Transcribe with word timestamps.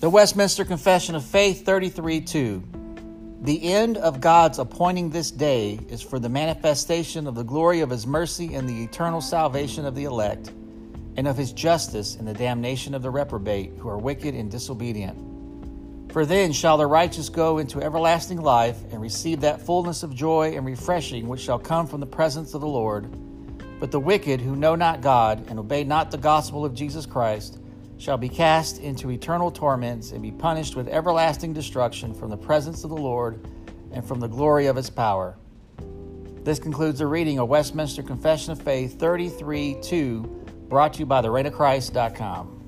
The 0.00 0.08
Westminster 0.08 0.64
Confession 0.64 1.14
of 1.14 1.22
Faith 1.22 1.66
33 1.66 2.22
2. 2.22 2.62
The 3.42 3.70
end 3.70 3.98
of 3.98 4.22
God's 4.22 4.58
appointing 4.58 5.10
this 5.10 5.30
day 5.30 5.78
is 5.90 6.00
for 6.00 6.18
the 6.18 6.30
manifestation 6.30 7.26
of 7.26 7.34
the 7.34 7.42
glory 7.42 7.82
of 7.82 7.90
His 7.90 8.06
mercy 8.06 8.54
and 8.54 8.66
the 8.66 8.82
eternal 8.82 9.20
salvation 9.20 9.84
of 9.84 9.94
the 9.94 10.04
elect, 10.04 10.52
and 11.18 11.28
of 11.28 11.36
His 11.36 11.52
justice 11.52 12.16
in 12.16 12.24
the 12.24 12.32
damnation 12.32 12.94
of 12.94 13.02
the 13.02 13.10
reprobate 13.10 13.72
who 13.76 13.90
are 13.90 13.98
wicked 13.98 14.34
and 14.34 14.50
disobedient. 14.50 15.18
For 16.14 16.24
then 16.24 16.52
shall 16.52 16.78
the 16.78 16.86
righteous 16.86 17.28
go 17.28 17.58
into 17.58 17.82
everlasting 17.82 18.40
life 18.40 18.78
and 18.92 19.02
receive 19.02 19.42
that 19.42 19.60
fullness 19.60 20.02
of 20.02 20.14
joy 20.14 20.56
and 20.56 20.64
refreshing 20.64 21.28
which 21.28 21.42
shall 21.42 21.58
come 21.58 21.86
from 21.86 22.00
the 22.00 22.06
presence 22.06 22.54
of 22.54 22.62
the 22.62 22.66
Lord. 22.66 23.06
But 23.78 23.90
the 23.90 24.00
wicked 24.00 24.40
who 24.40 24.56
know 24.56 24.76
not 24.76 25.02
God 25.02 25.44
and 25.50 25.58
obey 25.58 25.84
not 25.84 26.10
the 26.10 26.16
gospel 26.16 26.64
of 26.64 26.74
Jesus 26.74 27.04
Christ, 27.04 27.58
shall 28.00 28.16
be 28.16 28.30
cast 28.30 28.78
into 28.78 29.10
eternal 29.10 29.50
torments 29.50 30.12
and 30.12 30.22
be 30.22 30.30
punished 30.30 30.74
with 30.74 30.88
everlasting 30.88 31.52
destruction 31.52 32.14
from 32.14 32.30
the 32.30 32.36
presence 32.36 32.82
of 32.82 32.88
the 32.88 32.96
Lord 32.96 33.46
and 33.92 34.02
from 34.02 34.20
the 34.20 34.26
glory 34.26 34.66
of 34.66 34.76
his 34.76 34.88
power. 34.88 35.36
This 36.42 36.58
concludes 36.58 37.00
the 37.00 37.06
reading 37.06 37.38
of 37.38 37.48
Westminster 37.48 38.02
Confession 38.02 38.52
of 38.52 38.62
Faith 38.62 38.98
33 38.98 39.76
2, 39.82 40.22
brought 40.70 40.94
to 40.94 41.00
you 41.00 41.06
by 41.06 41.20
the 41.20 41.50
Christ.com. 41.50 42.59